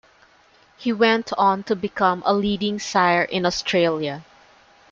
[0.79, 4.25] He went on to become a leading sire in Australia.